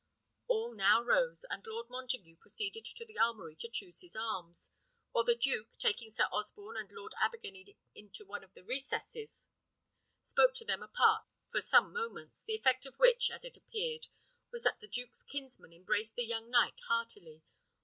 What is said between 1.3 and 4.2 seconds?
and Lord Montague proceeded to the armoury to choose his